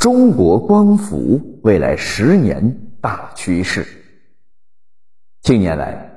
[0.00, 3.86] 中国光伏未来十年大趋势。
[5.42, 6.10] 近年来，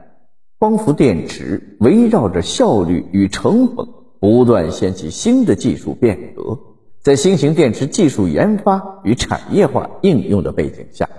[0.58, 3.86] 光伏电池围绕着效率与成本，
[4.22, 6.58] 不断掀起新的技术变革。
[7.02, 11.10] 在新型电池技术研发与产业化应用的背景下，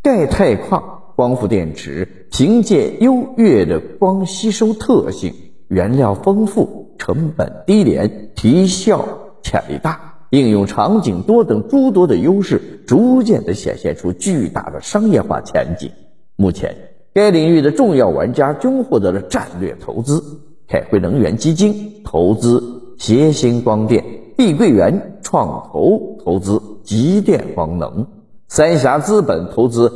[0.00, 5.34] 钙钛矿光伏电池凭借优越的光吸收特性、
[5.66, 15.90] 原料丰富、成本低廉、提效潜力大、应用场景多等诸多的优势，逐渐的显现出巨大的商业化前景。
[16.36, 16.74] 目前，
[17.14, 20.22] 该领域的重要玩家均获得了战略投资：
[20.68, 22.62] 凯辉能源基金投资
[22.98, 24.04] 协鑫光电，
[24.36, 28.06] 碧桂园创投投资极电光能，
[28.48, 29.90] 三峡资本投资。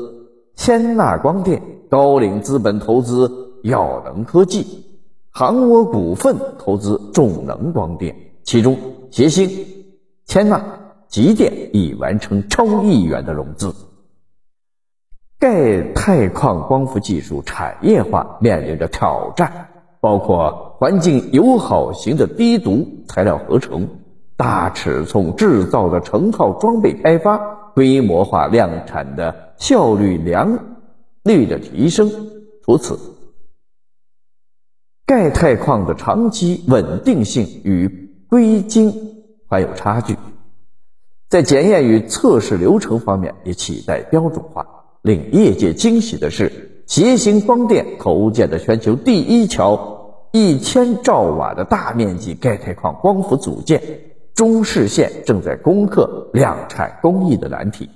[0.56, 3.30] 千纳光电、高瓴资本投资
[3.62, 4.84] 耀能科技、
[5.30, 8.76] 航涡股份投资众能光电，其中
[9.10, 9.48] 协鑫、
[10.30, 10.64] 千万、
[11.08, 13.74] 极电已完成超亿元的融资。
[15.40, 19.66] 钙钛矿光伏技术产业化面临着挑战，
[20.00, 23.88] 包括环境友好型的低毒材料合成、
[24.36, 27.36] 大尺寸制造的成套装备开发、
[27.74, 29.50] 规模化量产的。
[29.56, 30.58] 效率良
[31.24, 32.08] 率的提升。
[32.64, 32.98] 除此，
[35.04, 39.19] 钙钛矿的长期稳定性与硅晶
[39.50, 40.16] 还有差距，
[41.28, 44.64] 在检验与测试流程方面也期待标准化。
[45.02, 53.82] 令业界惊喜的是，协鑫光电投建的全球第一条一千兆瓦的大面积钙钛矿光伏组件，
[54.34, 57.90] 中视线正在攻克量产工艺的难题。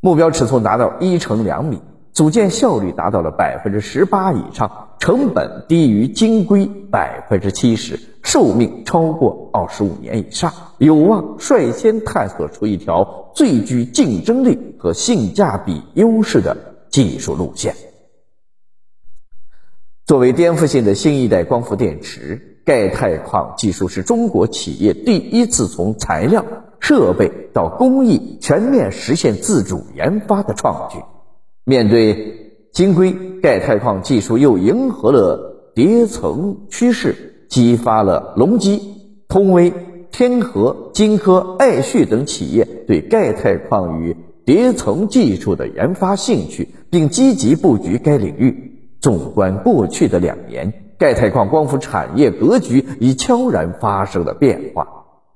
[0.00, 1.80] 目标尺寸达到一乘两米，
[2.12, 16.56] 组件效率达到了百分之十八以上，成本低于晶硅百分之七十，寿命超过二十五年以上，有望率先探索出一条最具竞争力和性价比优势的
[16.90, 17.74] 技术路线。
[20.04, 26.44] 作为颠覆性的新一代光伏电池，钙钛矿技术是中国企业第一次从材料。
[26.78, 30.98] 设备到工艺全面实现自主研发的创举，
[31.64, 32.45] 面对
[32.76, 38.82] 晶硅钙钛矿技术又迎合了叠层趋势，激发了隆基、
[39.28, 39.72] 通威、
[40.10, 44.14] 天合、金科、爱旭等企业对钙钛矿与
[44.44, 48.98] 叠层技术的研发兴趣，并积极布局该领域。
[49.00, 54.86] 纵观过去的两年，钙钛矿光伏产业格局已悄然发生了变化。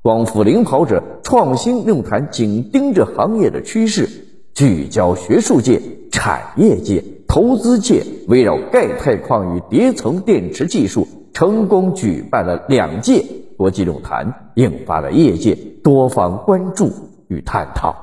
[0.03, 4.11] 光伏领跑者创新论坛紧盯着行业的趋势，
[4.53, 5.81] 聚焦学术界、
[6.11, 7.03] 产业界、
[7.33, 13.25] 投资界，围绕钙钛矿与叠层电池技术，成功举办了两届
[13.57, 16.91] 国际论坛，引发了业界多方关注
[17.29, 17.95] 与探讨。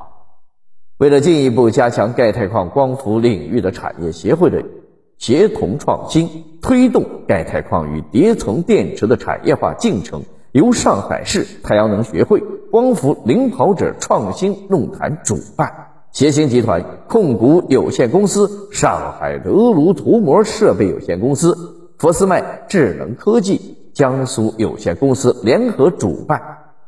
[0.98, 4.64] 为了进一步加强钙钛矿光伏领域的产业协会的
[5.18, 6.30] 协同创新，
[6.62, 10.24] 推动钙钛矿与叠层电池的产业化进程。
[10.54, 21.56] 由上海市太阳能学会光伏领跑者创新论坛主办，协鑫集团控股有限公司、上海德卢涂膜设备有限公司、
[21.97, 26.41] 佛斯迈智能科技江苏有限公司联合主办，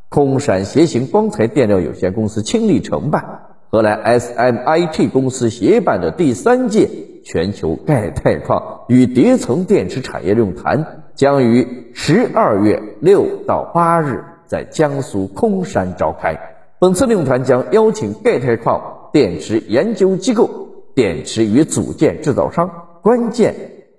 [0.09, 6.89] 空闪协鑫光材电料有限公司倾力承办，荷兰 SMIT 公司协办的第三届
[7.23, 11.03] 全球钙钛矿与叠层电池产业论坛。
[11.15, 16.37] 将于十二月六到八日在江苏空山召开。
[16.79, 20.49] 本次论坛将邀请钙钛矿电池研究机构、
[20.93, 22.69] 电池与组件制造商、
[23.01, 23.55] 关键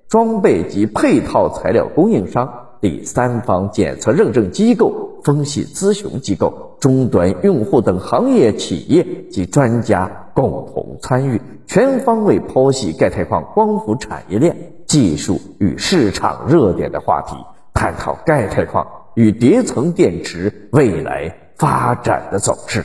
[0.09, 14.57] 装备及配套材料供应商、第三方检测认证机构、分析咨询机构、终端用户等行业企业及专家共同参与，全方位剖析钙钛矿光伏产业链。
[14.87, 17.37] 技术与市场热点的话题，
[17.73, 18.85] 探讨钙钛矿
[19.15, 22.85] 与叠层电池未来发展的走势。